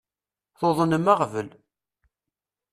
[0.59, 1.49] Tuḍnem aɣbel?